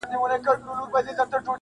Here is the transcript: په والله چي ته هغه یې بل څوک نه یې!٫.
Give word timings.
په 0.09 0.17
والله 0.21 0.37
چي 0.43 0.45
ته 0.45 0.51
هغه 0.65 0.85
یې 0.85 0.91
بل 0.93 1.01
څوک 1.17 1.27
نه 1.33 1.39
یې!٫. 1.41 1.47